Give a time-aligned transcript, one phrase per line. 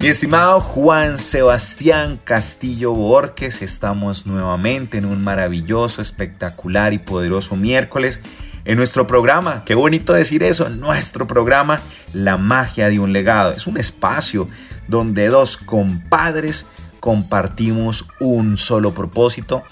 [0.00, 8.22] Mi estimado Juan Sebastián Castillo Borges, estamos nuevamente en un maravilloso, espectacular y poderoso miércoles
[8.64, 9.62] en nuestro programa.
[9.66, 11.82] Qué bonito decir eso, nuestro programa,
[12.14, 13.52] La magia de un legado.
[13.52, 14.48] Es un espacio
[14.88, 16.64] donde dos compadres
[17.00, 19.64] compartimos un solo propósito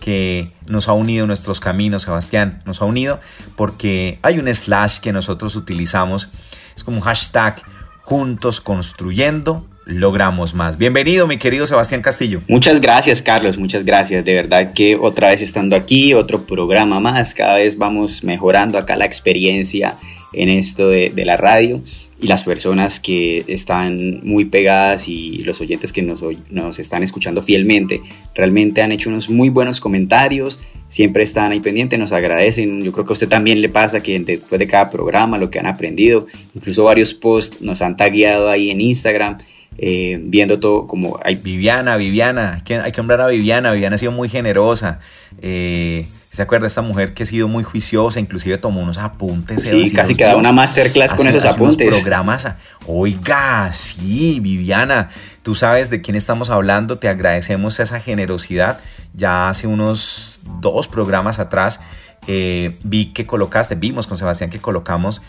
[0.00, 3.20] que nos ha unido nuestros caminos, Sebastián, nos ha unido
[3.54, 6.28] porque hay un slash que nosotros utilizamos,
[6.74, 7.62] es como un hashtag,
[8.02, 10.78] juntos construyendo logramos más.
[10.78, 12.42] Bienvenido, mi querido Sebastián Castillo.
[12.48, 14.24] Muchas gracias, Carlos, muchas gracias.
[14.24, 18.96] De verdad que otra vez estando aquí, otro programa más, cada vez vamos mejorando acá
[18.96, 19.96] la experiencia
[20.32, 21.82] en esto de, la radio
[22.20, 27.42] y las personas que están muy pegadas y los oyentes que nos, nos están escuchando
[27.42, 28.00] fielmente
[28.34, 32.82] realmente han hecho unos muy buenos comentarios, siempre están ahí pendientes, nos agradecen.
[32.82, 35.60] Yo creo que a usted también le pasa que después de cada programa lo que
[35.60, 39.38] han aprendido, incluso varios posts nos han tagueado ahí en Instagram
[39.78, 41.36] eh, viendo todo como hay...
[41.36, 45.00] Viviana, Viviana, hay que, hay que nombrar a Viviana, Viviana ha sido muy generosa.
[45.42, 48.20] Eh, ¿Se acuerda esta mujer que ha sido muy juiciosa?
[48.20, 49.62] Inclusive tomó unos apuntes.
[49.62, 51.88] Sí, casi que da una masterclass con esos apuntes.
[51.88, 52.46] programas.
[52.86, 55.08] Oiga, sí, Viviana,
[55.42, 56.98] tú sabes de quién estamos hablando.
[56.98, 58.80] Te agradecemos esa generosidad.
[59.14, 61.80] Ya hace unos dos programas atrás
[62.26, 65.22] eh, vi que colocaste, vimos con Sebastián que colocamos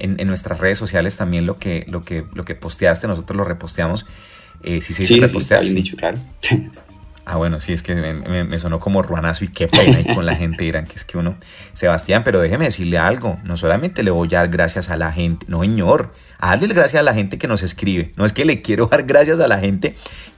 [0.00, 4.06] en, nuestras redes sociales también lo que, lo que, lo que posteaste, nosotros lo reposteamos.
[4.62, 5.64] Eh, si se dice sí, repostear.
[5.64, 6.18] Sí, dicho, claro.
[7.26, 10.34] Ah, bueno, sí, es que me, sonó como ruanazo y qué pena y con la
[10.34, 11.36] gente dirán que es que uno,
[11.74, 15.46] Sebastián, pero déjeme decirle algo, no solamente le voy a dar gracias a la gente,
[15.48, 18.62] no señor, a darle gracias a la gente que nos escribe, no es que le
[18.62, 19.94] quiero dar gracias a la gente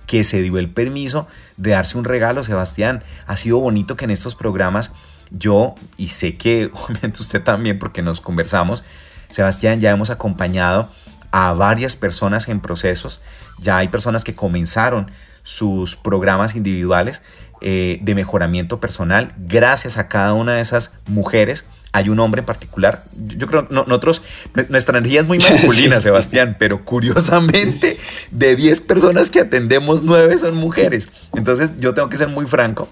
[0.06, 4.11] que se dio el permiso de darse un regalo, Sebastián, ha sido bonito que en
[4.11, 4.93] estos programas
[5.31, 8.84] yo, y sé que obviamente usted también porque nos conversamos,
[9.32, 10.88] Sebastián, ya hemos acompañado
[11.31, 13.20] a varias personas en procesos,
[13.59, 15.10] ya hay personas que comenzaron
[15.43, 17.22] sus programas individuales
[17.60, 19.32] eh, de mejoramiento personal.
[19.38, 21.65] Gracias a cada una de esas mujeres.
[21.93, 24.22] Hay un hombre en particular, yo creo, nosotros,
[24.69, 27.99] nuestra energía es muy masculina, Sebastián, pero curiosamente
[28.31, 31.10] de 10 personas que atendemos, 9 son mujeres.
[31.34, 32.88] Entonces yo tengo que ser muy franco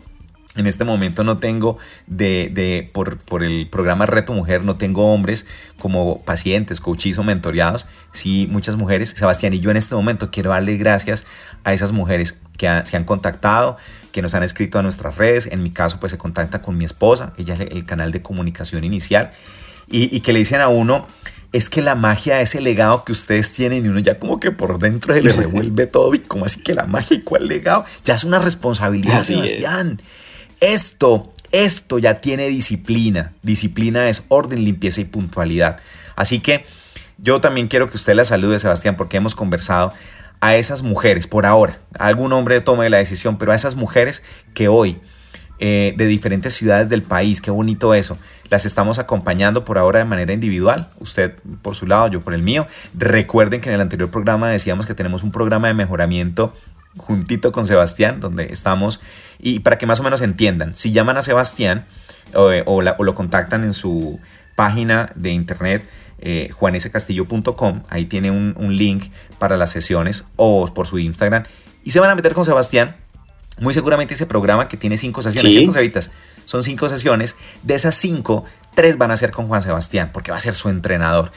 [0.56, 5.46] en este momento no tengo de, por, por, el programa Reto Mujer, no tengo hombres
[5.78, 9.10] como pacientes, coaches o mentoreados, sí muchas mujeres.
[9.10, 11.24] Sebastián y yo en este momento quiero darle gracias
[11.62, 13.76] a esas mujeres que se han contactado,
[14.10, 15.46] que nos han escrito a nuestras redes.
[15.46, 18.82] En mi caso, pues se contacta con mi esposa, ella es el canal de comunicación
[18.82, 19.30] inicial,
[19.88, 21.06] y, y que le dicen a uno,
[21.52, 24.78] es que la magia, ese legado que ustedes tienen y uno ya como que por
[24.78, 26.14] dentro se le revuelve todo.
[26.14, 30.00] Y como así que la magia y cuál legado, ya es una responsabilidad, Sebastián.
[30.60, 33.32] Esto, esto ya tiene disciplina.
[33.42, 35.78] Disciplina es orden, limpieza y puntualidad.
[36.16, 36.64] Así que
[37.18, 39.92] yo también quiero que usted la salude, Sebastián, porque hemos conversado
[40.40, 44.22] a esas mujeres, por ahora, algún hombre tome la decisión, pero a esas mujeres
[44.54, 44.98] que hoy,
[45.58, 48.16] eh, de diferentes ciudades del país, qué bonito eso,
[48.48, 52.42] las estamos acompañando por ahora de manera individual, usted por su lado, yo por el
[52.42, 52.66] mío.
[52.94, 56.54] Recuerden que en el anterior programa decíamos que tenemos un programa de mejoramiento
[56.96, 59.00] juntito con Sebastián, donde estamos,
[59.38, 61.86] y para que más o menos entiendan, si llaman a Sebastián
[62.34, 64.20] o, lo contactan en su
[64.56, 70.98] página de internet, eh, juanesecastillo.com, ahí tiene un, link para las sesiones o por su
[70.98, 71.44] Instagram,
[71.84, 72.96] y se van a meter con Sebastián.
[73.58, 76.00] Muy seguramente ese programa que tiene cinco sesiones, ¿cierto,
[76.46, 77.36] Son cinco sesiones.
[77.62, 80.70] De esas cinco, tres van a ser con Juan Sebastián, porque va a ser su
[80.70, 81.30] entrenador.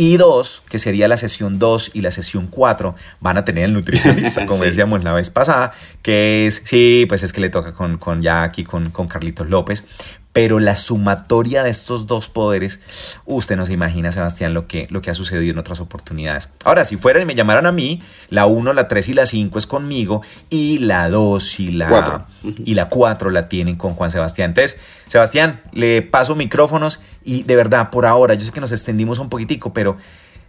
[0.00, 3.74] Y dos, que sería la sesión 2 y la sesión 4, van a tener el
[3.74, 7.98] nutricionista, como decíamos la vez pasada, que es, sí, pues es que le toca con,
[7.98, 9.84] con Jackie, con, con Carlitos López,
[10.32, 12.78] pero la sumatoria de estos dos poderes,
[13.24, 16.50] usted no se imagina, Sebastián, lo que, lo que ha sucedido en otras oportunidades.
[16.64, 19.58] Ahora, si fueran y me llamaran a mí, la 1, la 3 y la 5
[19.58, 22.26] es conmigo y la 2 y la
[22.64, 24.50] y la 4 la tienen con Juan Sebastián.
[24.50, 24.78] Entonces,
[25.08, 29.28] Sebastián, le paso micrófonos y de verdad, por ahora, yo sé que nos extendimos un
[29.28, 29.96] poquitico, pero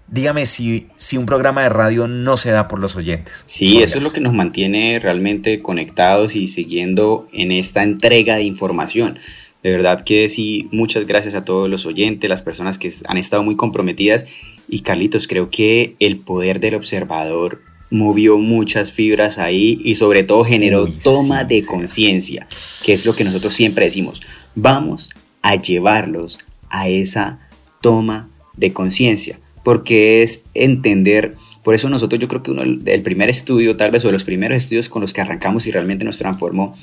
[0.07, 3.44] dígame si, si un programa de radio no se da por los oyentes.
[3.48, 8.44] Sí, eso es lo que nos mantiene realmente conectados y siguiendo en esta entrega de
[8.44, 9.18] información.
[9.63, 13.44] De verdad que sí, muchas gracias a todos los oyentes, las personas que han estado
[13.44, 14.25] muy comprometidas.
[14.68, 17.62] Y Carlitos, creo que el poder del observador
[17.92, 22.48] movió muchas fibras ahí y sobre todo generó toma de conciencia,
[22.84, 24.22] que es lo que nosotros siempre decimos.
[24.56, 25.12] Vamos
[25.42, 27.40] a llevarlos a esa
[27.81, 33.30] toma de conciencia, porque es entender, por eso nosotros yo creo que uno del primer
[33.30, 36.18] estudio, tal vez, o de los primeros estudios con los que arrancamos y realmente nos
[36.18, 36.75] transformó,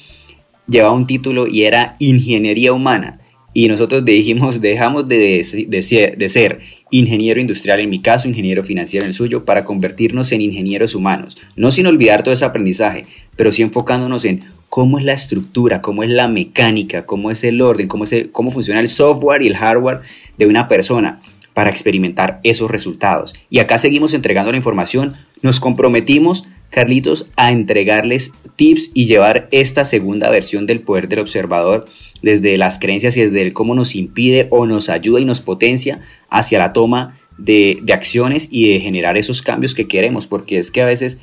[0.68, 3.20] llevaba un título y era Ingeniería Humana.
[3.54, 6.60] Y nosotros dijimos, dejamos de, de, ser
[6.90, 11.38] ingeniero industrial en mi caso, ingeniero financiero en el suyo, para convertirnos en ingenieros humanos.
[11.56, 13.06] No sin olvidar todo ese aprendizaje,
[13.36, 17.60] pero sí enfocándonos en cómo es la estructura, cómo es la mecánica, cómo es el
[17.60, 20.02] orden, cómo, es cómo funciona el software y el hardware
[20.36, 21.22] de una persona
[21.54, 23.34] para experimentar esos resultados.
[23.50, 29.84] Y acá seguimos entregando la información, nos comprometimos, Carlitos, a entregarles tips y llevar esta
[29.84, 31.86] segunda versión del poder del observador
[32.22, 36.58] desde las creencias y desde cómo nos impide o nos ayuda y nos potencia hacia
[36.58, 40.86] la toma de, acciones y de generar esos cambios que queremos, porque es que a
[40.86, 41.18] veces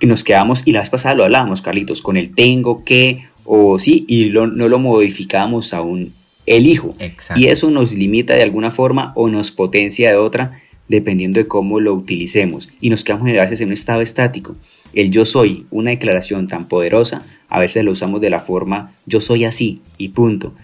[0.00, 4.04] nos quedamos, y la vez pasada lo hablábamos, Carlitos, con el tengo que o sí,
[4.08, 6.12] y no lo modificamos aún
[6.46, 6.90] elijo.
[7.36, 11.80] Y eso nos limita de alguna forma o nos potencia de otra dependiendo de cómo
[11.80, 12.68] lo utilicemos.
[12.80, 14.56] Y nos quedamos veces en un estado estático.
[14.96, 19.20] El yo soy, una declaración tan poderosa, a veces lo usamos de la forma yo
[19.20, 20.54] soy así y punto.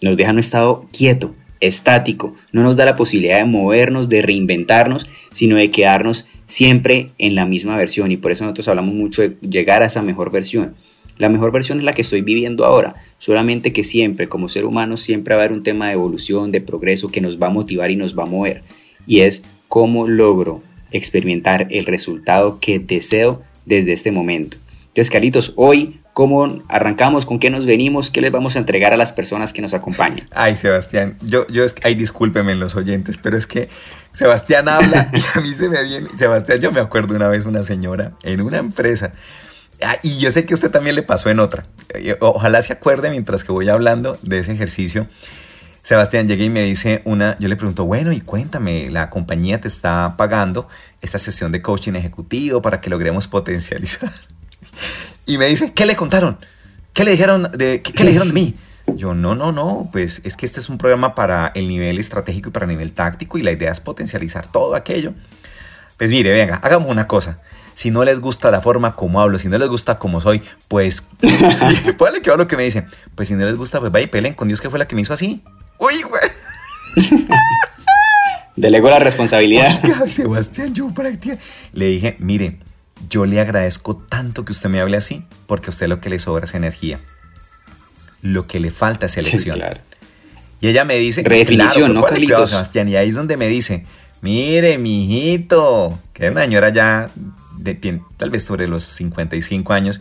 [0.00, 4.22] Nos deja en un estado quieto, estático, no nos da la posibilidad de movernos, de
[4.22, 8.12] reinventarnos, sino de quedarnos siempre en la misma versión.
[8.12, 10.76] Y por eso nosotros hablamos mucho de llegar a esa mejor versión.
[11.18, 14.96] La mejor versión es la que estoy viviendo ahora, solamente que siempre, como ser humano,
[14.96, 17.90] siempre va a haber un tema de evolución, de progreso que nos va a motivar
[17.90, 18.62] y nos va a mover.
[19.08, 20.62] Y es cómo logro
[20.92, 24.56] experimentar el resultado que deseo desde este momento.
[24.88, 27.26] Entonces, Carlitos, hoy, ¿cómo arrancamos?
[27.26, 28.10] ¿Con qué nos venimos?
[28.10, 30.26] ¿Qué les vamos a entregar a las personas que nos acompañan?
[30.32, 33.68] Ay, Sebastián, yo, yo ay, discúlpeme los oyentes, pero es que
[34.12, 37.62] Sebastián habla y a mí se me viene, Sebastián, yo me acuerdo una vez una
[37.62, 39.12] señora en una empresa
[39.82, 41.66] Ah, y yo sé que a usted también le pasó en otra.
[41.94, 45.06] Eh, ojalá se acuerde mientras que voy hablando de ese ejercicio.
[45.86, 49.68] Sebastián llega y me dice una, yo le pregunto, bueno, y cuéntame, la compañía te
[49.68, 50.66] está pagando
[51.00, 54.10] esa sesión de coaching ejecutivo para que logremos potencializar.
[55.26, 56.38] Y me dice, ¿qué le contaron?
[56.92, 58.56] ¿Qué le dijeron de, qué, le dijeron de mí?
[58.96, 62.48] Yo, no, no, no, pues es que este es un programa para el nivel estratégico
[62.48, 65.14] y para el nivel táctico y la idea es potencializar todo aquello.
[65.98, 67.38] Pues mire, venga, hagamos una cosa
[67.74, 71.04] si no les gusta la forma como hablo, si no les gusta como soy, pues,
[71.98, 74.32] puede que lo que me dicen, pues si no les gusta, pues vaya y peleen
[74.32, 75.44] con Dios que fue la que me hizo así.
[75.78, 76.22] Uy, güey.
[78.56, 79.80] Delego la responsabilidad.
[80.08, 81.10] Sebastián, yo para
[81.72, 82.58] Le dije, mire,
[83.10, 86.18] yo le agradezco tanto que usted me hable así, porque a usted lo que le
[86.18, 87.00] sobra es energía.
[88.22, 89.60] Lo que le falta es elección.
[90.60, 92.48] Y ella me dice, redefinición, ¿no, Carlitos?
[92.50, 93.84] Sebastián, y ahí es donde me dice,
[94.22, 97.10] mire, mijito, que es una señora ya
[98.16, 100.00] tal vez sobre los 55 años,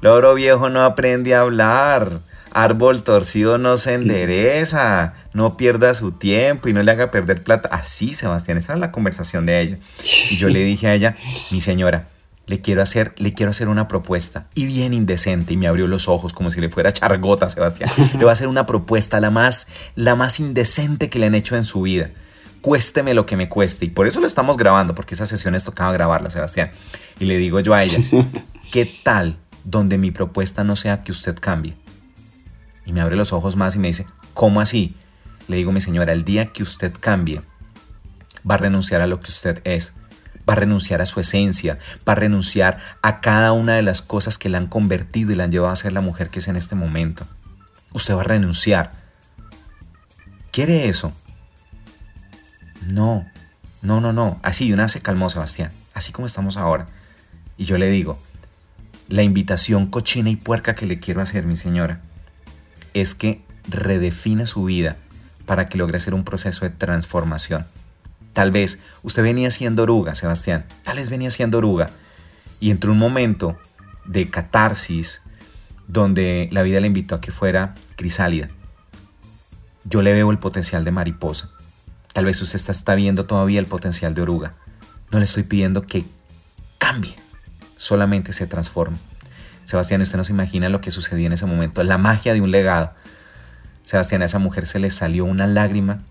[0.00, 2.20] loro viejo no aprende a hablar,
[2.56, 7.68] árbol torcido no se endereza, no pierda su tiempo y no le haga perder plata.
[7.70, 9.78] Así, Sebastián, esa era la conversación de ella.
[10.30, 11.16] Y yo le dije a ella,
[11.50, 12.08] mi señora,
[12.46, 16.08] le quiero hacer, le quiero hacer una propuesta y bien indecente y me abrió los
[16.08, 17.90] ojos como si le fuera chargota, Sebastián.
[18.14, 21.56] Le voy a hacer una propuesta la más, la más indecente que le han hecho
[21.56, 22.10] en su vida
[22.62, 23.84] cuésteme lo que me cueste.
[23.84, 26.72] Y por eso lo estamos grabando, porque esas sesiones tocaba grabarla, Sebastián.
[27.20, 28.00] Y le digo yo a ella,
[28.72, 31.76] ¿qué tal donde mi propuesta no sea que usted cambie?
[32.86, 34.96] Y me abre los ojos más y me dice, ¿cómo así?
[35.48, 37.42] Le digo, mi señora, el día que usted cambie,
[38.48, 39.92] va a renunciar a lo que usted es,
[40.48, 41.78] va a renunciar a su esencia,
[42.08, 45.44] va a renunciar a cada una de las cosas que la han convertido y la
[45.44, 47.26] han llevado a ser la mujer que es en este momento.
[47.92, 48.92] Usted va a renunciar.
[50.52, 51.12] ¿Quiere eso?
[52.86, 53.26] No,
[53.82, 54.38] no, no, no.
[54.42, 56.86] Así de una vez se calmó Sebastián, así como estamos ahora.
[57.56, 58.18] Y yo le digo,
[59.08, 62.00] la invitación cochina y puerca que le quiero hacer, mi señora,
[63.00, 64.96] es que redefina su vida
[65.44, 67.66] para que logre hacer un proceso de transformación.
[68.32, 71.90] Tal vez usted venía siendo oruga, Sebastián, tal vez venía siendo oruga,
[72.60, 73.58] y entró un momento
[74.06, 75.22] de catarsis
[75.88, 78.50] donde la vida le invitó a que fuera crisálida.
[79.84, 81.50] Yo le veo el potencial de mariposa.
[82.12, 84.54] Tal vez usted está, viendo todavía el potencial de oruga.
[85.10, 86.04] No le estoy pidiendo que
[86.78, 87.14] cambie,
[87.76, 88.96] solamente se transforme.
[89.66, 92.52] Sebastián, usted no se imagina lo que sucedía en ese momento, la magia de un
[92.52, 92.94] legado.
[93.84, 96.04] Sebastián, a esa mujer se le salió una lágrima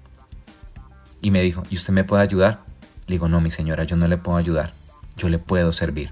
[1.22, 2.60] y me dijo, ¿y usted me puede ayudar?
[3.08, 4.74] Le digo, no, mi señora, yo no le puedo ayudar,
[5.16, 6.12] yo le puedo servir.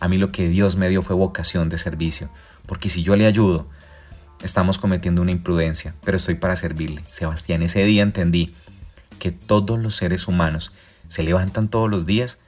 [0.00, 2.28] A mí lo que Dios me dio fue vocación de servicio,
[2.66, 3.68] porque si yo le ayudo,
[4.42, 7.04] estamos cometiendo una imprudencia, pero estoy para servirle.
[7.12, 8.52] Sebastián, ese día entendí
[9.20, 10.72] que todos los seres humanos
[11.06, 12.38] se levantan todos los días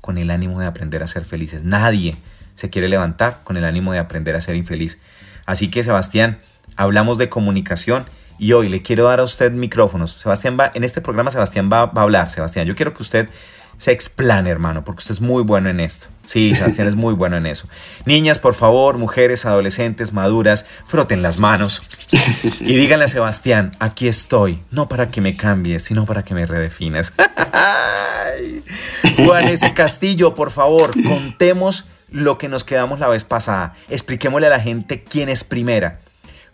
[0.00, 1.62] con el ánimo de aprender a ser felices.
[1.62, 2.16] Nadie
[2.54, 4.98] se quiere levantar con el ánimo de aprender a ser infeliz.
[5.46, 6.38] Así que Sebastián,
[6.76, 8.04] hablamos de comunicación
[8.38, 10.12] y hoy le quiero dar a usted micrófonos.
[10.12, 12.30] Sebastián va, en este programa Sebastián va, va a hablar.
[12.30, 13.28] Sebastián, yo quiero que usted
[13.76, 16.08] se explane, hermano, porque usted es muy bueno en esto.
[16.26, 17.68] Sí, Sebastián es muy bueno en eso.
[18.04, 21.82] Niñas, por favor, mujeres, adolescentes, maduras, froten las manos
[22.60, 26.46] y díganle a Sebastián, aquí estoy, no para que me cambies, sino para que me
[26.46, 27.12] redefinas.
[29.16, 29.72] Juan S.
[29.74, 33.74] Castillo, por favor, contemos lo que nos quedamos la vez pasada.
[33.88, 36.00] Expliquémosle a la gente quién es primera,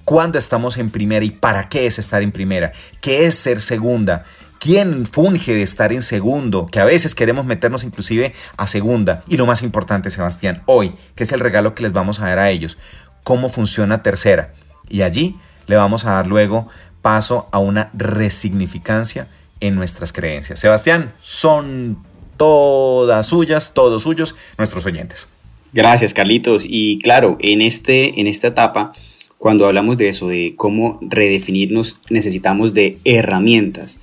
[0.05, 4.25] cuándo estamos en primera y para qué es estar en primera, qué es ser segunda,
[4.59, 9.23] quién funge de estar en segundo, que a veces queremos meternos inclusive a segunda.
[9.29, 12.39] Y lo más importante, Sebastián, hoy, que es el regalo que les vamos a dar
[12.39, 12.79] a ellos,
[13.25, 14.55] cómo funciona tercera.
[14.89, 15.37] Y allí
[15.67, 16.69] le vamos a dar luego
[17.03, 19.29] paso a una resignificancia
[19.61, 20.61] en nuestras creencias.
[20.61, 21.99] Sebastián, son
[22.37, 25.29] todas suyas, todos suyos, nuestros oyentes.
[25.73, 26.65] Gracias, Carlitos.
[26.67, 28.93] Y claro, en, este, en esta etapa,
[29.37, 34.01] cuando hablamos de eso, de cómo redefinirnos, necesitamos de herramientas.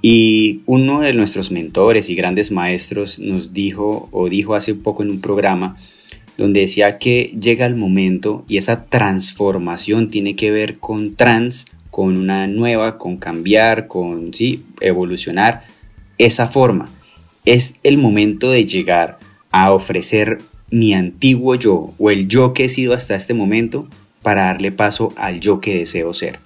[0.00, 5.10] Y uno de nuestros mentores y grandes maestros nos dijo o dijo hace poco en
[5.10, 5.76] un programa
[6.36, 12.16] donde decía que llega el momento y esa transformación tiene que ver con trans, con
[12.16, 15.64] una nueva, con cambiar, con sí, evolucionar
[16.16, 16.88] esa forma.
[17.44, 19.18] Es el momento de llegar
[19.50, 20.38] a ofrecer
[20.70, 23.88] mi antiguo yo o el yo que he sido hasta este momento
[24.22, 26.38] para darle paso al yo que deseo ser.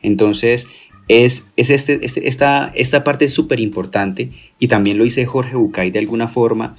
[0.00, 0.68] Entonces,
[1.08, 5.90] es, es este, este, esta, esta parte súper importante y también lo dice Jorge Bucay
[5.90, 6.76] de alguna forma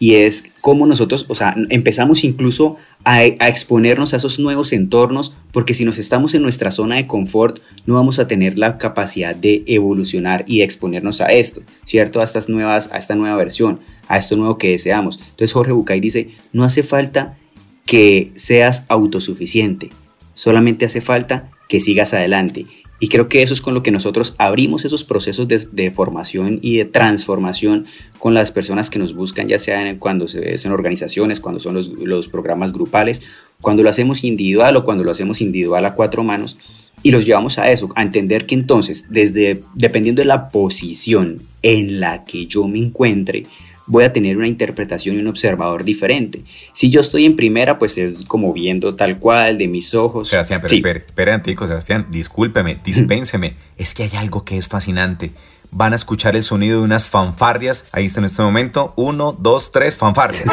[0.00, 5.36] y es cómo nosotros, o sea, empezamos incluso a, a, exponernos a esos nuevos entornos,
[5.50, 9.34] porque si nos estamos en nuestra zona de confort, no vamos a tener la capacidad
[9.34, 12.20] de evolucionar y de exponernos a esto, ¿cierto?
[12.20, 15.18] A estas nuevas, a esta nueva versión, a esto nuevo que deseamos.
[15.18, 17.36] Entonces Jorge Bucay dice, no hace falta
[17.84, 19.90] que seas autosuficiente,
[20.34, 22.66] solamente hace falta que sigas adelante.
[23.00, 26.78] Y creo que eso es con lo que nosotros abrimos esos procesos de, formación y
[26.78, 27.86] de transformación
[28.18, 31.88] con las personas que nos buscan, ya sea cuando se, son organizaciones, cuando son los,
[31.88, 33.22] los programas grupales,
[33.60, 36.56] cuando lo hacemos individual o cuando lo hacemos individual a cuatro manos.
[37.04, 42.00] Y los llevamos a eso, a entender que entonces, desde, dependiendo de la posición en
[42.00, 43.46] la que yo me encuentre,
[43.88, 46.44] voy a tener una interpretación y un observador diferente.
[46.72, 50.28] Si yo estoy en primera, pues es como viendo tal cual de mis ojos.
[50.28, 53.56] Sebastián, pero espere, espere, antico, Sebastián, discúlpeme, dispénseme.
[53.76, 55.32] es que hay algo que es fascinante.
[55.70, 57.84] Van a escuchar el sonido de unas fanfarrias.
[57.92, 58.94] Ahí está en este momento.
[58.96, 60.44] Uno, dos, tres, fanfarrias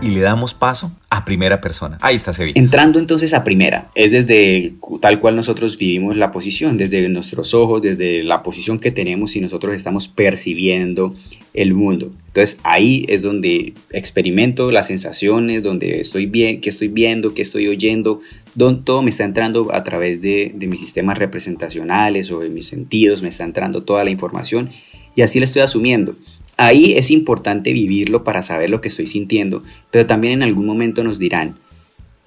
[0.00, 1.98] y le damos paso a primera persona.
[2.00, 2.60] Ahí está Sevilla.
[2.60, 7.82] Entrando entonces a primera, es desde tal cual nosotros vivimos la posición, desde nuestros ojos,
[7.82, 11.16] desde la posición que tenemos y nosotros estamos percibiendo
[11.54, 12.12] el mundo.
[12.28, 17.66] Entonces ahí es donde experimento las sensaciones, donde estoy bien, qué estoy viendo, qué estoy
[17.66, 18.20] oyendo,
[18.54, 22.68] donde todo me está entrando a través de, de mis sistemas representacionales o de mis
[22.68, 24.70] sentidos, me está entrando toda la información
[25.16, 26.14] y así la estoy asumiendo.
[26.58, 29.62] Ahí es importante vivirlo para saber lo que estoy sintiendo,
[29.92, 31.56] pero también en algún momento nos dirán,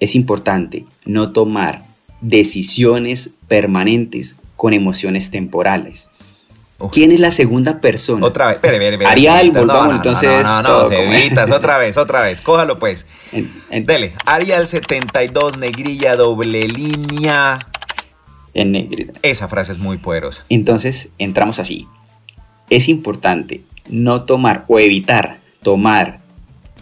[0.00, 1.84] es importante no tomar
[2.22, 6.08] decisiones permanentes con emociones temporales.
[6.90, 8.26] ¿Quién es la segunda persona?
[8.26, 10.30] Otra vez, espere, espere, Arial, volvamos entonces.
[10.42, 13.06] No, no, no, otra vez, otra vez, cójalo pues.
[13.70, 17.58] Dele, Arial 72, negrilla, doble línea.
[18.54, 19.12] En negrita.
[19.22, 20.44] Esa frase es muy poderosa.
[20.48, 21.86] Entonces, entramos así.
[22.68, 23.62] Es importante
[23.92, 26.20] no tomar o evitar tomar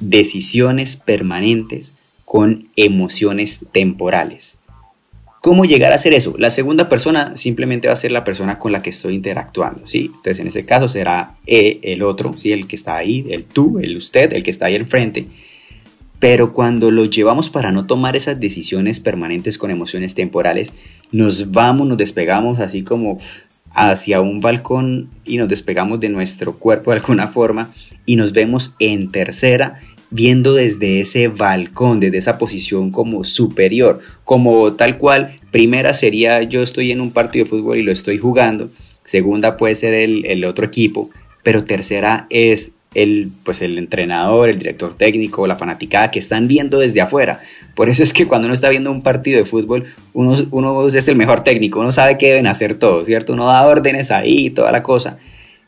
[0.01, 4.57] decisiones permanentes con emociones temporales.
[5.43, 6.35] ¿Cómo llegar a hacer eso?
[6.39, 10.07] La segunda persona simplemente va a ser la persona con la que estoy interactuando, ¿sí?
[10.07, 12.53] Entonces, en ese caso será e, el otro, ¿sí?
[12.53, 15.27] El que está ahí, el tú, el usted, el que está ahí enfrente.
[16.19, 20.75] Pero cuando lo llevamos para no tomar esas decisiones permanentes con emociones temporales,
[21.11, 23.19] nos vamos, nos despegamos así como
[23.73, 27.73] hacia un balcón y nos despegamos de nuestro cuerpo de alguna forma
[28.07, 34.73] y nos vemos en tercera viendo desde ese balcón, desde esa posición como superior, como
[34.73, 38.71] tal cual, primera sería yo estoy en un partido de fútbol y lo estoy jugando,
[39.05, 41.11] segunda puede ser el, el otro equipo,
[41.43, 46.79] pero tercera es el, pues el entrenador, el director técnico, la fanaticada que están viendo
[46.79, 47.41] desde afuera.
[47.75, 51.09] Por eso es que cuando uno está viendo un partido de fútbol, uno, uno es
[51.09, 53.33] el mejor técnico, uno sabe qué deben hacer todos, ¿cierto?
[53.33, 55.19] Uno da órdenes ahí toda la cosa.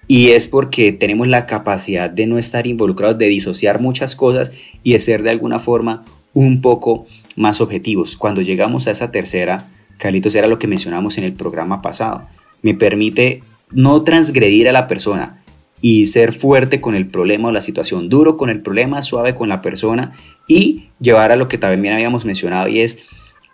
[0.08, 4.52] Y es porque tenemos la capacidad de no estar involucrados, de disociar muchas cosas
[4.82, 8.16] y de ser de alguna forma un poco más objetivos.
[8.16, 12.26] Cuando llegamos a esa tercera, Carlitos, era lo que mencionamos en el programa pasado.
[12.62, 15.41] Me permite no transgredir a la persona,
[15.82, 19.50] y ser fuerte con el problema o la situación, duro con el problema, suave con
[19.50, 20.12] la persona
[20.48, 23.00] y llevar a lo que también habíamos mencionado y es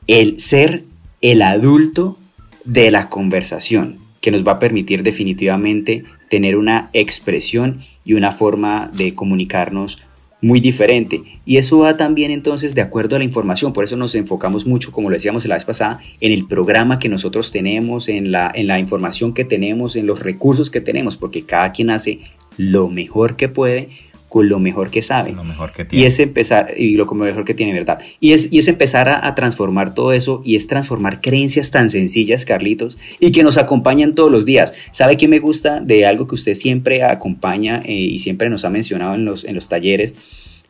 [0.07, 0.85] el ser
[1.23, 2.19] el adulto
[2.65, 8.91] de la conversación, que nos va a permitir definitivamente tener una expresión y una forma
[8.93, 10.03] de comunicarnos
[10.41, 11.23] muy diferente.
[11.45, 13.73] Y eso va también entonces de acuerdo a la información.
[13.73, 17.09] Por eso nos enfocamos mucho, como lo decíamos la vez pasada, en el programa que
[17.09, 21.45] nosotros tenemos, en la, en la información que tenemos, en los recursos que tenemos, porque
[21.45, 22.21] cada quien hace
[22.57, 23.91] lo mejor que puede
[24.29, 25.33] con lo mejor que sabe.
[25.33, 26.05] Lo mejor que tiene.
[26.05, 27.99] Y es empezar, y lo mejor que tiene, ¿verdad?
[28.21, 32.45] Y es, y es empezar a, transformar todo eso y es transformar creencias tan sencillas,
[32.45, 34.75] Carlitos, y que nos acompañan todos los días.
[34.91, 38.71] ¿Sabe qué me gusta de algo que usted siempre acompaña eh, y siempre nos ha
[38.71, 40.15] mencionado en los, en los talleres?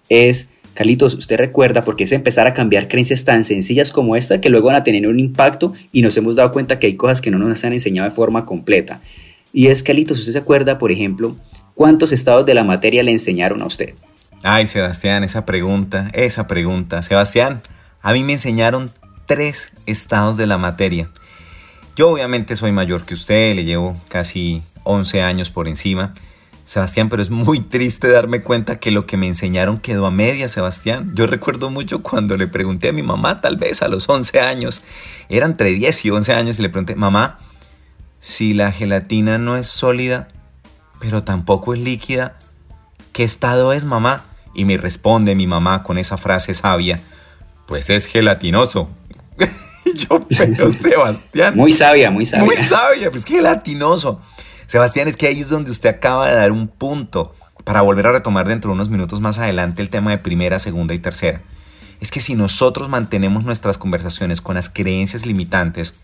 [0.08, 4.50] Es, Carlitos, usted recuerda, porque es empezar a cambiar creencias tan sencillas como esta que
[4.50, 7.30] luego van a tener un impacto y nos hemos dado cuenta que hay cosas que
[7.32, 9.00] no nos han enseñado de forma completa.
[9.52, 11.36] Y es, Carlitos, usted se acuerda, por ejemplo,
[11.78, 13.94] ¿Cuántos estados de la materia le enseñaron a usted?
[14.42, 17.04] Ay, Sebastián, esa pregunta, esa pregunta.
[17.04, 17.62] Sebastián,
[18.02, 18.90] a mí me enseñaron
[19.26, 21.08] tres estados de la materia.
[21.94, 26.14] Yo obviamente soy mayor que usted, le llevo casi 11 años por encima.
[26.64, 30.48] Sebastián, pero es muy triste darme cuenta que lo que me enseñaron quedó a media,
[30.48, 31.08] Sebastián.
[31.14, 34.82] Yo recuerdo mucho cuando le pregunté a mi mamá, tal vez a los 11 años,
[35.28, 37.38] eran entre 10 y 11 años, y le pregunté, mamá,
[38.18, 40.26] si la gelatina no es sólida,
[41.00, 42.38] pero tampoco es líquida.
[43.12, 44.24] ¿Qué estado es, mamá?
[44.54, 47.00] Y me responde mi mamá con esa frase sabia,
[47.66, 48.88] pues es gelatinoso.
[49.84, 51.54] y yo, pero Sebastián.
[51.56, 52.44] muy sabia, muy sabia.
[52.44, 54.20] Muy sabia, pues gelatinoso.
[54.66, 58.12] Sebastián, es que ahí es donde usted acaba de dar un punto para volver a
[58.12, 61.42] retomar dentro de unos minutos más adelante el tema de primera, segunda y tercera.
[62.00, 65.94] Es que si nosotros mantenemos nuestras conversaciones con las creencias limitantes,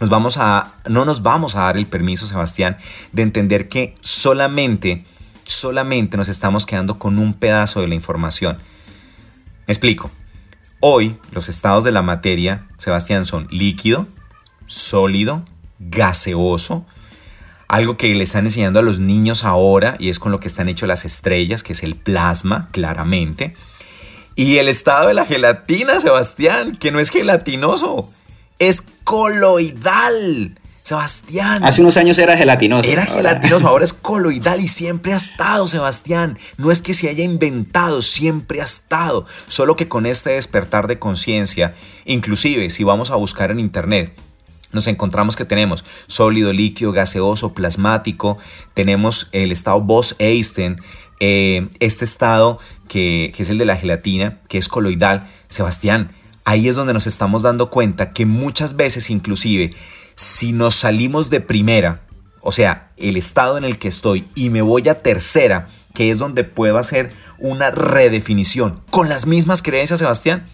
[0.00, 2.76] nos vamos a, no nos vamos a dar el permiso, Sebastián,
[3.12, 5.04] de entender que solamente,
[5.44, 8.58] solamente nos estamos quedando con un pedazo de la información.
[9.66, 10.10] Me explico.
[10.80, 14.08] Hoy los estados de la materia, Sebastián, son líquido,
[14.66, 15.44] sólido,
[15.78, 16.84] gaseoso,
[17.68, 20.68] algo que le están enseñando a los niños ahora y es con lo que están
[20.68, 23.54] hechas las estrellas, que es el plasma, claramente.
[24.34, 28.12] Y el estado de la gelatina, Sebastián, que no es gelatinoso,
[28.58, 30.58] es coloidal.
[30.82, 31.62] Sebastián.
[31.62, 32.90] Hace unos años era gelatinoso.
[32.90, 36.38] Era gelatinoso, ahora es coloidal y siempre ha estado, Sebastián.
[36.58, 39.24] No es que se haya inventado, siempre ha estado.
[39.46, 44.12] Solo que con este despertar de conciencia, inclusive si vamos a buscar en internet,
[44.72, 48.38] nos encontramos que tenemos sólido, líquido, gaseoso, plasmático,
[48.74, 50.80] tenemos el estado Bose-Einstein,
[51.20, 55.30] eh, este estado que, que es el de la gelatina, que es coloidal.
[55.48, 56.10] Sebastián,
[56.44, 59.70] ahí es donde nos estamos dando cuenta que muchas veces inclusive
[60.14, 62.02] si nos salimos de primera,
[62.40, 66.18] o sea, el estado en el que estoy y me voy a tercera, que es
[66.18, 70.46] donde puedo hacer una redefinición con las mismas creencias, Sebastián,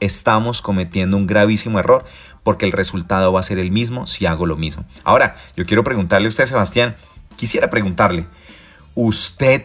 [0.00, 2.04] estamos cometiendo un gravísimo error
[2.42, 4.84] porque el resultado va a ser el mismo si hago lo mismo.
[5.02, 6.94] Ahora, yo quiero preguntarle a usted, Sebastián,
[7.36, 8.26] quisiera preguntarle,
[8.94, 9.64] usted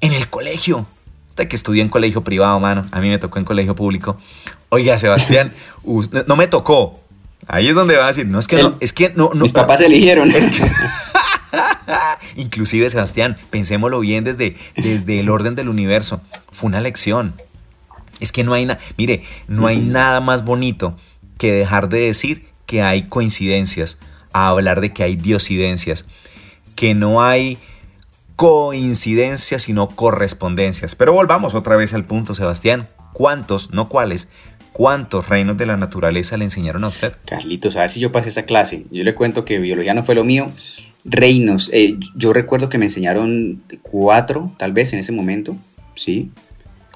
[0.00, 0.86] en el colegio,
[1.28, 4.16] usted que estudia en colegio privado, mano, a mí me tocó en colegio público,
[4.70, 5.52] Oiga, Sebastián,
[6.26, 7.00] no me tocó.
[7.46, 9.80] Ahí es donde va a decir, no es que no, es que no, Mis papás
[9.80, 10.30] eligieron.
[10.30, 10.70] Es que,
[12.36, 16.20] inclusive, Sebastián, pensémoslo bien desde, desde el orden del universo.
[16.52, 17.34] Fue una lección.
[18.20, 20.96] Es que no hay nada, mire, no hay nada más bonito
[21.38, 23.98] que dejar de decir que hay coincidencias,
[24.32, 26.04] a hablar de que hay diosidencias,
[26.74, 27.58] que no hay
[28.36, 30.94] coincidencias, sino correspondencias.
[30.94, 32.88] Pero volvamos otra vez al punto, Sebastián.
[33.14, 34.28] ¿Cuántos, no cuáles,
[34.72, 37.14] ¿Cuántos reinos de la naturaleza le enseñaron a usted?
[37.24, 38.86] Carlitos, a ver si yo pasé esa clase.
[38.90, 40.50] Yo le cuento que biología no fue lo mío.
[41.04, 45.56] Reinos, eh, yo recuerdo que me enseñaron cuatro, tal vez en ese momento,
[45.94, 46.30] ¿sí?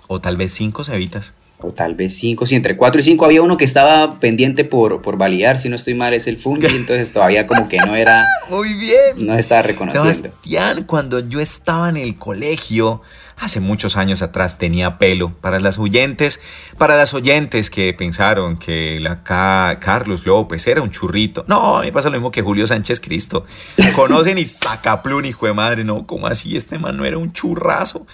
[0.06, 1.34] O tal vez cinco cebitas.
[1.62, 5.02] O tal vez cinco, sí, entre cuatro y cinco había uno que estaba pendiente por,
[5.02, 8.26] por validar, si no estoy mal, es el fungi, entonces todavía como que no era...
[8.50, 9.26] Muy bien.
[9.26, 10.12] No estaba reconociendo.
[10.12, 13.02] Sebastián, cuando yo estaba en el colegio,
[13.42, 15.32] hace muchos años atrás tenía pelo.
[15.40, 16.40] Para las oyentes,
[16.78, 21.44] para las oyentes que pensaron que la Carlos López era un churrito.
[21.48, 23.44] No, me pasa lo mismo que Julio Sánchez Cristo.
[23.96, 25.84] Conocen y sacaplún, hijo de madre.
[25.84, 26.56] No, como así?
[26.56, 28.06] Este man no era un churrazo.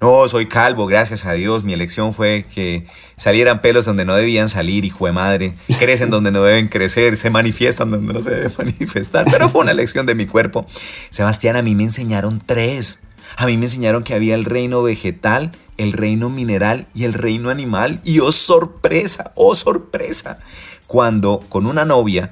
[0.00, 1.64] No, soy calvo, gracias a Dios.
[1.64, 5.54] Mi elección fue que salieran pelos donde no debían salir, hijo de madre.
[5.78, 9.26] Crecen donde no deben crecer, se manifiestan donde no se deben manifestar.
[9.30, 10.66] Pero fue una elección de mi cuerpo.
[11.10, 13.00] Sebastián, a mí me enseñaron tres.
[13.36, 17.50] A mí me enseñaron que había el reino vegetal, el reino mineral y el reino
[17.50, 18.00] animal.
[18.04, 20.38] Y oh sorpresa, oh sorpresa,
[20.86, 22.30] cuando con una novia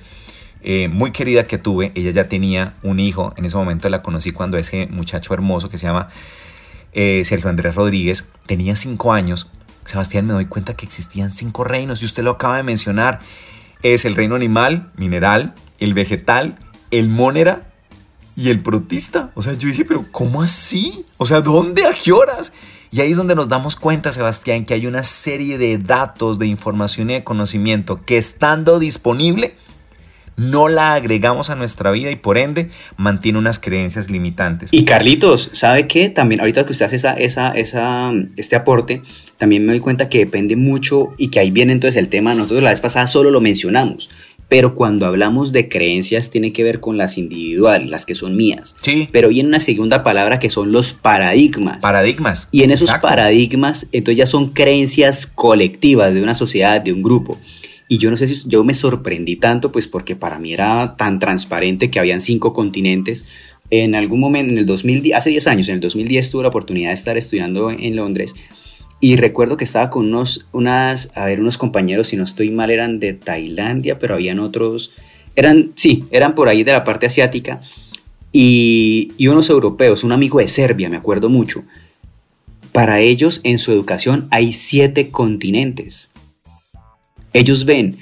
[0.64, 1.92] eh, muy querida que tuve.
[1.94, 3.34] Ella ya tenía un hijo.
[3.36, 6.08] En ese momento la conocí cuando ese muchacho hermoso que se llama
[6.92, 9.50] eh, Sergio Andrés Rodríguez tenía cinco años.
[9.84, 13.20] Sebastián, me doy cuenta que existían cinco reinos y usted lo acaba de mencionar.
[13.82, 16.58] Es el reino animal, mineral, el vegetal,
[16.90, 17.72] el mónera
[18.36, 19.32] y el protista.
[19.34, 21.04] O sea, yo dije, pero ¿cómo así?
[21.16, 21.86] O sea, ¿dónde?
[21.86, 22.52] ¿A qué horas?
[22.92, 26.46] Y ahí es donde nos damos cuenta, Sebastián, que hay una serie de datos, de
[26.46, 29.56] información y de conocimiento que estando disponible,
[30.36, 34.70] no la agregamos a nuestra vida y por ende mantiene unas creencias limitantes.
[34.72, 36.08] Y Carlitos, ¿sabe qué?
[36.08, 39.02] También ahorita que usted hace esa, esa, esa, este aporte,
[39.38, 42.62] también me doy cuenta que depende mucho y que ahí viene entonces el tema, nosotros
[42.62, 44.10] la vez pasada solo lo mencionamos,
[44.52, 48.76] pero cuando hablamos de creencias tiene que ver con las individuales, las que son mías.
[48.82, 49.08] Sí.
[49.10, 51.78] Pero viene una segunda palabra que son los paradigmas.
[51.80, 52.48] Paradigmas.
[52.52, 57.38] Y en esos paradigmas, entonces ya son creencias colectivas de una sociedad, de un grupo.
[57.92, 61.18] Y yo no sé si yo me sorprendí tanto, pues porque para mí era tan
[61.18, 63.26] transparente que habían cinco continentes.
[63.68, 66.88] En algún momento, en el 2010, hace 10 años, en el 2010 tuve la oportunidad
[66.88, 68.34] de estar estudiando en Londres
[68.98, 72.70] y recuerdo que estaba con unos, unas, a ver, unos compañeros, si no estoy mal,
[72.70, 74.92] eran de Tailandia, pero habían otros,
[75.36, 77.60] eran, sí, eran por ahí de la parte asiática
[78.32, 81.62] y, y unos europeos, un amigo de Serbia, me acuerdo mucho.
[82.72, 86.08] Para ellos, en su educación, hay siete continentes.
[87.32, 87.98] Ellos ven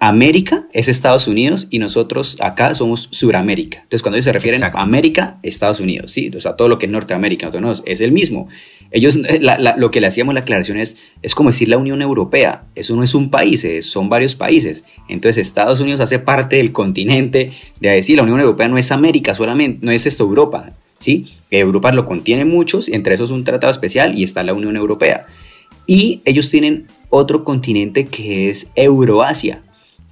[0.00, 3.78] América es Estados Unidos y nosotros acá somos Suramérica.
[3.78, 6.86] Entonces, cuando ellos se refieren a América, Estados Unidos, sí, o sea, todo lo que
[6.86, 8.48] es Norteamérica, no, es el mismo.
[8.90, 9.18] Ellos,
[9.76, 12.64] lo que le hacíamos la aclaración es, es como decir la Unión Europea.
[12.74, 14.84] Eso no es un país, son varios países.
[15.08, 19.34] Entonces, Estados Unidos hace parte del continente de decir, la Unión Europea no es América
[19.34, 21.28] solamente, no es esto Europa, ¿sí?
[21.50, 25.24] Europa lo contiene muchos, entre esos un tratado especial y está la Unión Europea.
[25.86, 29.62] Y ellos tienen otro continente que es Euroasia,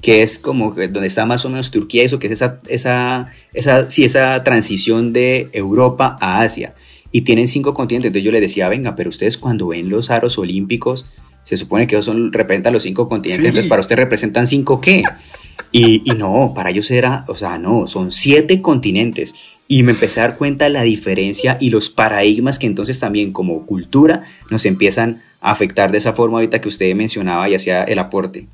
[0.00, 3.88] que es como donde está más o menos Turquía, eso que es esa, esa, esa,
[3.90, 6.74] sí, esa transición de Europa a Asia.
[7.11, 8.08] Y tienen cinco continentes.
[8.08, 11.06] Entonces yo les decía, venga, pero ustedes cuando ven los aros olímpicos,
[11.44, 15.02] se supone que ellos son, representan los cinco continentes, entonces para ustedes representan cinco qué?
[15.72, 19.35] Y, y, no, para ellos era, o sea, no, son siete continentes.
[19.68, 23.32] Y me empecé a dar cuenta de la diferencia y los paradigmas que entonces también
[23.32, 27.98] como cultura nos empiezan afectar de esa forma ahorita que usted mencionaba y hacía el
[27.98, 28.46] aporte.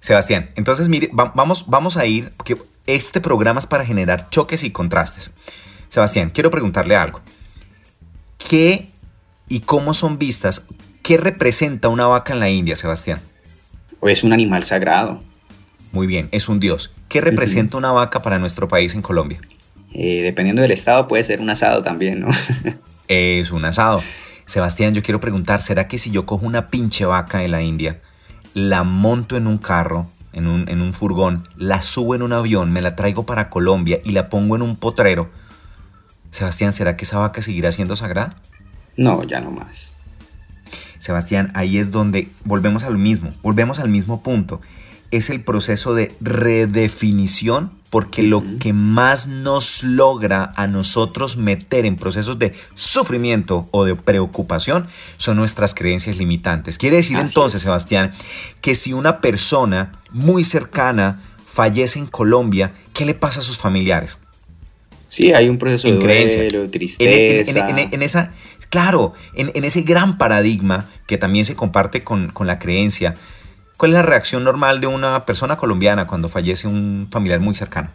[0.00, 4.70] Sebastián, entonces mire, vamos, vamos a ir, que este programa es para generar choques y
[4.70, 5.32] contrastes.
[5.88, 7.20] Sebastián, quiero preguntarle algo.
[8.38, 8.88] ¿Qué
[9.48, 10.64] y cómo son vistas?
[11.02, 13.20] ¿Qué representa una vaca en la India, Sebastián?
[14.02, 15.22] Es un animal sagrado.
[15.92, 16.92] Muy bien, es un dios.
[17.08, 19.40] ¿Qué representa una vaca para nuestro país en Colombia?
[19.92, 22.28] Eh, dependiendo del estado, puede ser un asado también, ¿no?
[23.08, 24.02] es un asado.
[24.44, 28.00] Sebastián, yo quiero preguntar, ¿será que si yo cojo una pinche vaca en la India,
[28.54, 32.72] la monto en un carro, en un, en un furgón, la subo en un avión,
[32.72, 35.30] me la traigo para Colombia y la pongo en un potrero,
[36.32, 38.34] Sebastián, ¿será que esa vaca seguirá siendo sagrada?
[38.96, 39.94] No, ya no más.
[40.98, 44.60] Sebastián, ahí es donde volvemos al mismo, volvemos al mismo punto.
[45.12, 51.96] Es el proceso de redefinición porque lo que más nos logra a nosotros meter en
[51.96, 54.86] procesos de sufrimiento o de preocupación
[55.18, 56.78] son nuestras creencias limitantes.
[56.78, 58.12] Quiere decir entonces, Sebastián,
[58.62, 64.20] que si una persona muy cercana fallece en Colombia, ¿qué le pasa a sus familiares?
[65.08, 67.10] Sí, hay un proceso de duelo, tristeza.
[67.68, 68.32] En, esa,
[68.70, 73.16] claro, en, ese gran paradigma que también se comparte con, con la creencia,
[73.82, 77.90] ¿Cuál es la reacción normal de una persona colombiana cuando fallece un familiar muy cercano?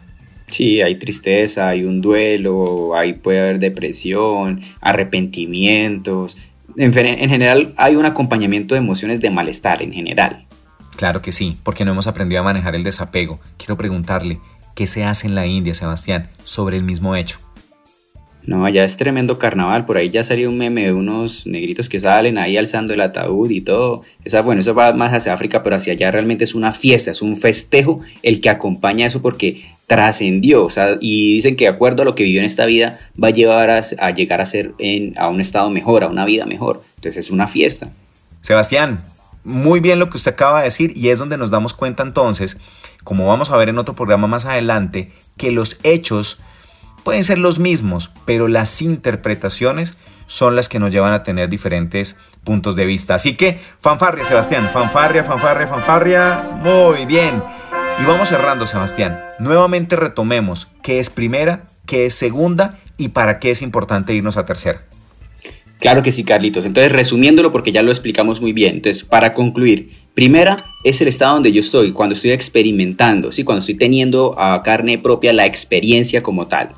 [0.50, 6.36] Sí, hay tristeza, hay un duelo, ahí puede haber depresión, arrepentimientos.
[6.76, 10.44] En, en, general hay un acompañamiento de emociones de malestar en general.
[10.94, 13.40] Claro que sí, porque no hemos aprendido a manejar el desapego.
[13.56, 14.40] Quiero preguntarle,
[14.74, 17.38] ¿qué se hace en la India, Sebastián, sobre el mismo hecho?
[18.46, 19.84] No, allá es tremendo carnaval.
[19.84, 23.50] Por ahí ya salió un meme de unos negritos que salen ahí alzando el ataúd
[23.50, 24.02] y todo.
[24.24, 27.20] Esa, bueno, eso va más hacia África, pero hacia allá realmente es una fiesta, es
[27.20, 30.64] un festejo el que acompaña eso porque trascendió.
[30.64, 33.28] O sea, y dicen que de acuerdo a lo que vivió en esta vida, va
[33.28, 36.82] a llevar a, llegar a ser en, a un estado mejor, a una vida mejor.
[36.96, 37.90] Entonces es una fiesta.
[38.40, 39.02] Sebastián,
[39.44, 42.56] muy bien lo que usted acaba de decir y es donde nos damos cuenta entonces,
[43.04, 46.38] como vamos a ver en otro programa más adelante, que los hechos
[47.08, 52.18] pueden ser los mismos, pero las interpretaciones son las que nos llevan a tener diferentes
[52.44, 53.14] puntos de vista.
[53.14, 57.42] Así que, fanfarria, Sebastián, fanfarria, fanfarria, fanfarria, muy bien.
[57.98, 59.22] Y vamos cerrando, Sebastián.
[59.38, 64.44] Nuevamente retomemos qué es primera, qué es segunda y para qué es importante irnos a
[64.44, 64.82] tercera.
[65.80, 66.66] Claro que sí, Carlitos.
[66.66, 68.74] Entonces, resumiéndolo porque ya lo explicamos muy bien.
[68.74, 73.44] Entonces, para concluir, Primera es el estado donde yo estoy, cuando estoy experimentando, ¿sí?
[73.44, 76.74] cuando estoy teniendo a carne propia la experiencia como tal.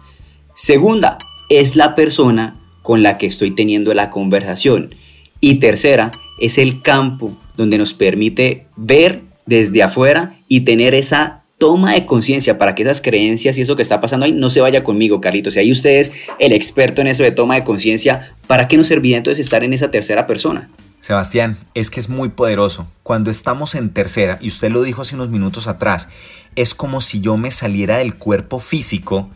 [0.62, 1.16] Segunda
[1.48, 4.94] es la persona con la que estoy teniendo la conversación.
[5.40, 11.94] Y tercera es el campo donde nos permite ver desde afuera y tener esa toma
[11.94, 14.84] de conciencia para que esas creencias y eso que está pasando ahí no se vaya
[14.84, 15.54] conmigo, Carlitos.
[15.54, 18.88] Si ahí usted es el experto en eso de toma de conciencia, ¿para qué nos
[18.88, 20.68] serviría entonces estar en esa tercera persona?
[21.00, 22.86] Sebastián, es que es muy poderoso.
[23.02, 26.10] Cuando estamos en tercera, y usted lo dijo hace unos minutos atrás,
[26.54, 29.30] es como si yo me saliera del cuerpo físico,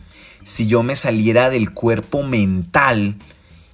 [0.45, 3.17] si yo me saliera del cuerpo mental,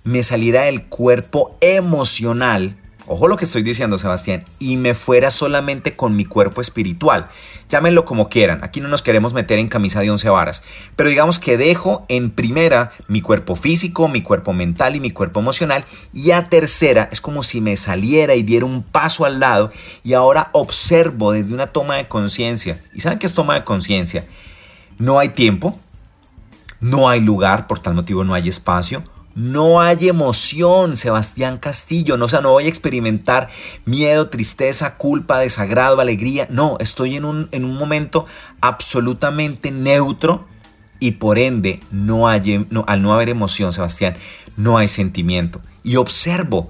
[0.03, 2.75] me saliera del cuerpo emocional
[3.13, 7.27] Ojo lo que estoy diciendo, Sebastián, y me fuera solamente con mi cuerpo espiritual.
[7.67, 10.63] Llámenlo como quieran, aquí no nos queremos meter en camisa de once varas,
[10.95, 15.41] pero digamos que dejo en primera mi cuerpo físico, mi cuerpo mental y mi cuerpo
[15.41, 19.71] emocional, y a tercera es como si me saliera y diera un paso al lado
[20.03, 22.81] y ahora observo desde una toma de conciencia.
[22.93, 24.25] ¿Y saben qué es toma de conciencia?
[24.99, 25.77] No hay tiempo,
[26.82, 32.17] no hay lugar, por tal motivo no hay espacio, no hay emoción, Sebastián Castillo.
[32.17, 33.48] No, o sea, no voy a experimentar
[33.86, 36.48] miedo, tristeza, culpa, desagrado, alegría.
[36.50, 38.26] No, estoy en un, en un momento
[38.60, 40.48] absolutamente neutro
[41.00, 44.15] y por ende, no hay, al no haber emoción, Sebastián,
[44.58, 45.62] no hay sentimiento.
[45.84, 46.70] Y observo.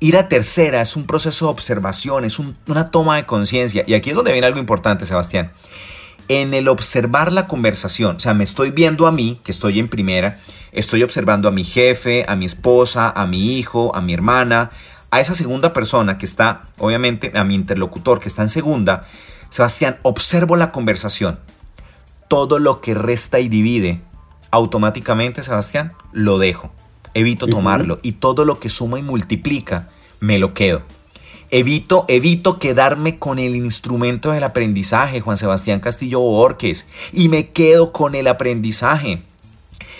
[0.00, 3.84] Ir a tercera es un proceso de observación, es una toma de conciencia.
[3.86, 5.52] Y aquí es donde viene algo importante, Sebastián.
[6.28, 9.88] En el observar la conversación, o sea, me estoy viendo a mí, que estoy en
[9.88, 10.38] primera,
[10.72, 14.70] Estoy observando a mi jefe, a mi esposa, a mi hijo, a mi hermana,
[15.10, 19.06] a esa segunda persona que está, obviamente, a mi interlocutor que está en segunda.
[19.50, 21.38] Sebastián, observo la conversación.
[22.26, 24.00] Todo lo que resta y divide,
[24.50, 26.72] automáticamente, Sebastián, lo dejo.
[27.12, 27.98] Evito tomarlo.
[28.02, 30.80] Y todo lo que suma y multiplica, me lo quedo.
[31.54, 37.92] Evito, evito quedarme con el instrumento del aprendizaje, Juan Sebastián Castillo Borges, y me quedo
[37.92, 39.20] con el aprendizaje.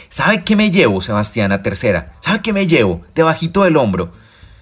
[0.08, 2.14] ¿Sabe qué me llevo, Sebastián, a tercera?
[2.20, 3.02] ¿Sabe qué me llevo?
[3.14, 4.12] Debajito del hombro.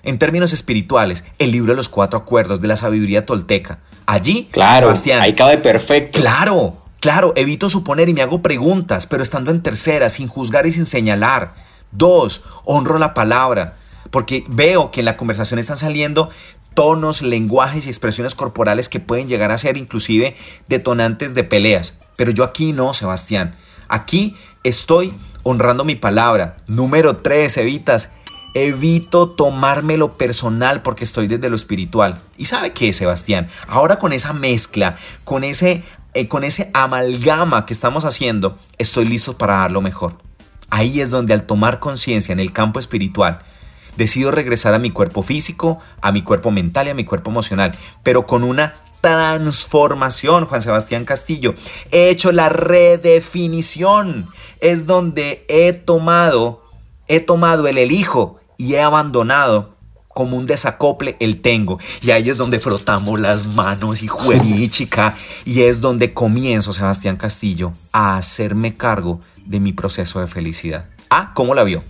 [0.02, 3.78] En términos espirituales, el libro de los cuatro acuerdos de la sabiduría tolteca.
[4.06, 5.22] Allí, claro, Sebastián.
[5.22, 6.18] Ahí cabe perfecto.
[6.20, 10.72] Claro, claro, evito suponer y me hago preguntas, pero estando en tercera, sin juzgar y
[10.72, 11.54] sin señalar.
[11.92, 13.76] Dos, honro la palabra,
[14.10, 16.30] porque veo que en la conversación están saliendo
[16.74, 20.36] tonos, lenguajes y expresiones corporales que pueden llegar a ser inclusive
[20.68, 21.98] detonantes de peleas.
[22.16, 23.56] Pero yo aquí no, Sebastián.
[23.88, 26.56] Aquí estoy honrando mi palabra.
[26.66, 28.10] Número tres, evitas.
[28.54, 32.20] Evito tomármelo personal porque estoy desde lo espiritual.
[32.36, 33.48] ¿Y sabe qué, Sebastián?
[33.68, 39.38] Ahora con esa mezcla, con ese, eh, con ese amalgama que estamos haciendo, estoy listo
[39.38, 40.16] para dar lo mejor.
[40.68, 43.42] Ahí es donde al tomar conciencia en el campo espiritual,
[43.96, 47.76] decido regresar a mi cuerpo físico, a mi cuerpo mental y a mi cuerpo emocional,
[48.02, 51.54] pero con una transformación, Juan Sebastián Castillo.
[51.90, 54.28] He hecho la redefinición
[54.60, 56.64] es donde he tomado,
[57.08, 59.76] he tomado el elijo y he abandonado
[60.08, 61.78] como un desacople el tengo.
[62.02, 65.16] Y ahí es donde frotamos las manos y chica.
[65.44, 70.90] Y es donde comienzo, Sebastián Castillo, a hacerme cargo de mi proceso de felicidad.
[71.08, 71.82] Ah, ¿cómo la vio?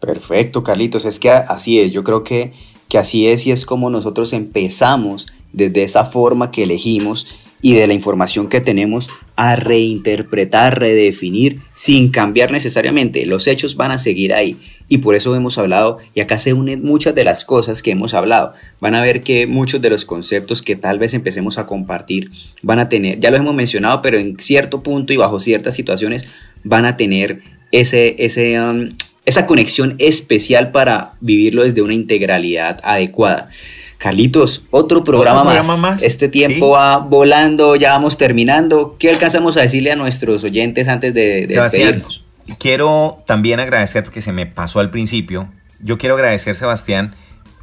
[0.00, 1.04] Perfecto, Carlitos.
[1.04, 1.92] Es que así es.
[1.92, 2.52] Yo creo que,
[2.88, 7.26] que así es y es como nosotros empezamos desde esa forma que elegimos
[7.62, 13.24] y de la información que tenemos a reinterpretar, redefinir, sin cambiar necesariamente.
[13.26, 14.56] Los hechos van a seguir ahí.
[14.88, 18.14] Y por eso hemos hablado, y acá se unen muchas de las cosas que hemos
[18.14, 18.52] hablado.
[18.80, 22.30] Van a ver que muchos de los conceptos que tal vez empecemos a compartir
[22.62, 26.28] van a tener, ya lo hemos mencionado, pero en cierto punto y bajo ciertas situaciones
[26.62, 27.40] van a tener
[27.72, 28.90] ese, ese, um,
[29.26, 33.50] esa conexión especial para vivirlo desde una integralidad adecuada.
[33.98, 35.44] Carlitos, otro programa,
[35.78, 36.02] más.
[36.02, 38.96] Este tiempo va volando, ya vamos terminando.
[38.98, 42.24] ¿Qué alcanzamos a decirle a nuestros oyentes antes de, despedirnos?
[42.58, 47.14] Quiero también agradecer, porque se me pasó al principio, yo quiero agradecer, Sebastián,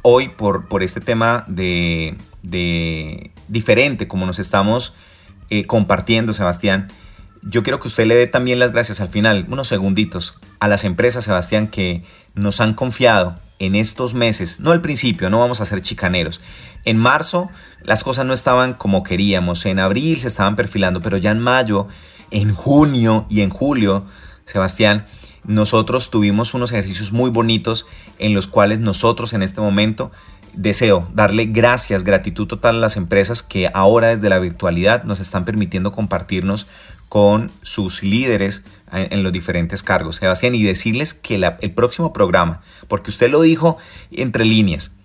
[0.02, 2.16] hoy por, por este tema de,
[3.48, 4.94] diferente, como nos estamos
[5.50, 6.88] eh, compartiendo, Sebastián.
[7.46, 10.82] Yo quiero que usted le dé también las gracias al final, unos segunditos, a las
[10.82, 12.02] empresas, Sebastián, que
[12.34, 16.40] nos han confiado en estos meses, no al principio, no vamos a ser chicaneros.
[16.86, 17.50] En marzo
[17.82, 21.86] las cosas no estaban como queríamos, en abril se estaban perfilando, pero ya en mayo,
[22.30, 24.06] en junio y en julio,
[24.46, 25.04] Sebastián,
[25.44, 27.84] nosotros tuvimos unos ejercicios muy bonitos
[28.18, 30.10] en los cuales nosotros en este momento
[30.56, 35.44] deseo darle gracias, gratitud total a las empresas que ahora desde la virtualidad nos están
[35.44, 36.66] permitiendo compartirnos
[37.08, 43.10] con sus líderes en, los diferentes cargos, Sebastián, y decirles que el próximo programa, porque
[43.10, 43.76] usted lo dijo
[44.10, 44.96] entre líneas,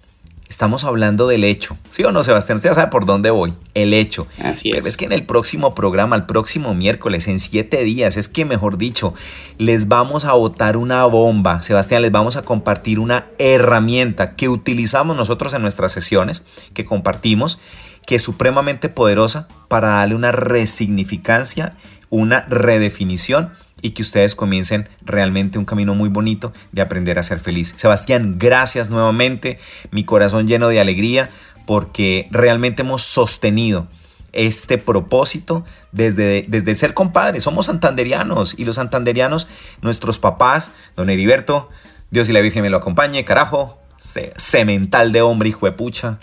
[0.50, 1.78] Estamos hablando del hecho.
[1.92, 2.56] ¿Sí o no, Sebastián?
[2.56, 3.54] Usted ya sabe por dónde voy.
[3.76, 4.26] El hecho.
[4.44, 4.76] Así es.
[4.76, 8.46] Pero es que en el próximo programa, el próximo miércoles, en siete días, es que
[8.46, 9.14] mejor dicho,
[9.60, 11.62] les vamos a botar una bomba.
[11.62, 17.60] Sebastián, les vamos a compartir una herramienta que utilizamos nosotros en nuestras sesiones, que compartimos,
[18.08, 21.78] que es supremamente poderosa para darle una resignificancia,
[22.10, 27.40] una redefinición y que ustedes comiencen realmente un camino muy bonito de aprender a ser
[27.40, 27.74] feliz.
[27.78, 29.60] Sebastián, gracias nuevamente,
[29.92, 31.30] mi corazón lleno de alegría
[31.66, 33.88] porque realmente hemos sostenido
[34.32, 37.44] este propósito desde, desde ser compadres.
[37.44, 39.48] Somos santanderianos y los santanderianos,
[39.82, 41.70] nuestros papás, don Heriberto,
[42.12, 46.20] Dios y la Virgen me lo acompañe, carajo, cemental de hombre, hijo de pucha.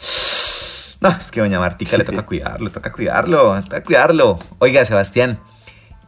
[1.01, 4.39] No, es que doña Martica le toca cuidarlo, le toca cuidarlo, le toca cuidarlo.
[4.59, 5.39] Oiga, Sebastián,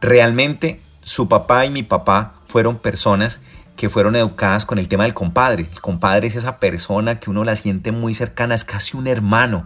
[0.01, 3.41] realmente su papá y mi papá fueron personas
[3.75, 5.67] que fueron educadas con el tema del compadre.
[5.71, 9.65] El compadre es esa persona que uno la siente muy cercana, es casi un hermano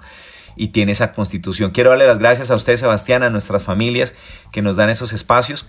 [0.56, 1.72] y tiene esa constitución.
[1.72, 4.14] Quiero darle las gracias a usted, Sebastián, a nuestras familias
[4.52, 5.68] que nos dan esos espacios.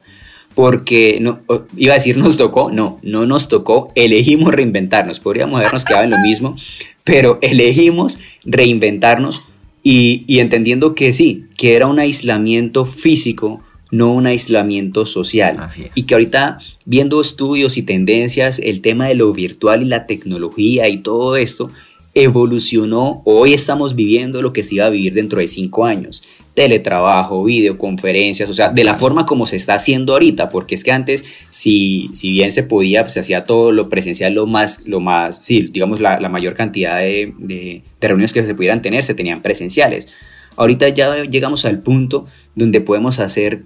[0.55, 1.41] porque no,
[1.77, 6.11] iba a decir nos tocó, no, no nos tocó, elegimos reinventarnos, podríamos habernos quedado en
[6.11, 6.57] lo mismo,
[7.03, 9.43] pero elegimos reinventarnos
[9.83, 15.59] y, y, entendiendo que sí, que era un aislamiento físico, no un aislamiento social.
[15.95, 20.89] Y que ahorita, viendo estudios y tendencias, el tema de lo virtual y la tecnología
[20.89, 21.71] y todo esto,
[22.15, 26.23] evolucionó, hoy estamos viviendo lo que se iba a vivir dentro de cinco años.
[26.55, 30.93] Teletrabajo, videoconferencias, o sea, de la forma como se está haciendo ahorita, porque es que
[30.93, 35.01] antes, si, si bien se podía, pues se hacía todo lo presencial, lo más, lo
[35.01, 39.15] más, sí, digamos, la, mayor cantidad de, de, de reuniones que se pudieran tener se
[39.15, 40.09] tenían presenciales.
[40.57, 43.65] Ahorita ya llegamos al punto donde podemos hacer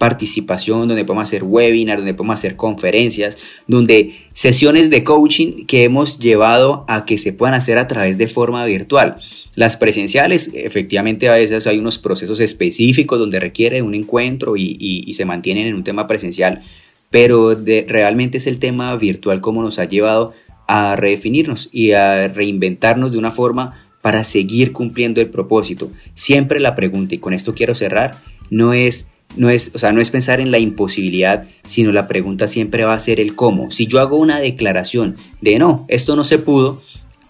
[0.00, 3.36] participación, donde podemos hacer webinars, donde podemos hacer conferencias,
[3.66, 8.26] donde sesiones de coaching que hemos llevado a que se puedan hacer a través de
[8.26, 9.16] forma virtual.
[9.56, 15.26] Las presenciales, efectivamente a veces hay unos procesos específicos donde requiere un encuentro y, se
[15.26, 16.62] mantienen en un tema presencial,
[17.10, 20.32] pero de, realmente es el tema virtual como nos ha llevado
[20.66, 25.90] a redefinirnos y a reinventarnos de una forma para seguir cumpliendo el propósito.
[26.14, 28.16] Siempre la pregunta, y con esto quiero cerrar,
[28.48, 32.46] no es no es, o sea, no es pensar en la imposibilidad, sino la pregunta
[32.46, 33.70] siempre va a ser el cómo.
[33.70, 36.82] Si yo hago una declaración de no, esto no se pudo,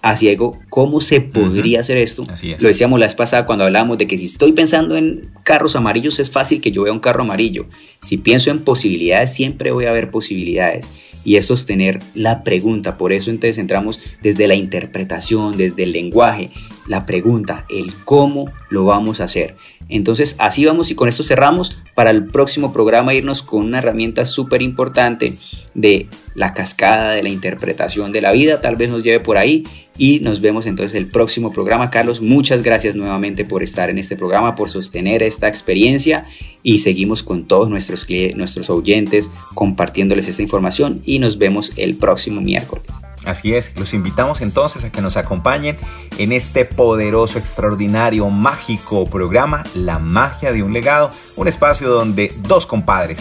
[0.02, 2.24] así hago, ¿cómo se podría hacer esto?
[2.30, 2.62] Así es.
[2.62, 6.18] Lo decíamos la vez pasada cuando hablábamos de que si estoy pensando en carros amarillos
[6.18, 7.66] es fácil que yo vea un carro amarillo.
[8.00, 10.88] Si pienso en posibilidades, siempre voy a ver posibilidades.
[11.22, 12.96] Y es sostener la pregunta.
[12.96, 16.50] Por eso entonces entramos desde la interpretación, desde el lenguaje,
[16.90, 19.54] la pregunta, el cómo lo vamos a hacer.
[19.88, 24.26] Entonces así vamos y con esto cerramos para el próximo programa irnos con una herramienta
[24.26, 25.34] súper importante
[25.74, 29.62] de la cascada de la interpretación de la vida, tal vez nos lleve por ahí
[29.96, 31.90] y nos vemos entonces el próximo programa.
[31.90, 36.26] Carlos, muchas gracias nuevamente por estar en este programa, por sostener esta experiencia
[36.64, 42.40] y seguimos con todos nuestros, nuestros oyentes compartiéndoles esta información y nos vemos el próximo
[42.40, 42.90] miércoles.
[43.26, 45.76] Así es, los invitamos entonces a que nos acompañen
[46.18, 52.64] en este poderoso, extraordinario, mágico programa, La magia de un legado, un espacio donde dos
[52.66, 53.20] compadres,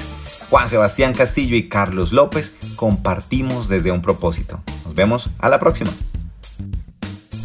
[0.50, 4.62] Juan Sebastián Castillo y Carlos López, compartimos desde un propósito.
[4.86, 5.92] Nos vemos a la próxima.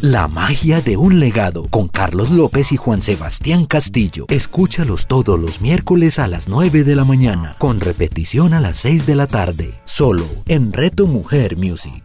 [0.01, 4.25] La magia de un legado con Carlos López y Juan Sebastián Castillo.
[4.29, 9.05] Escúchalos todos los miércoles a las 9 de la mañana, con repetición a las 6
[9.05, 12.04] de la tarde, solo en Reto Mujer Music.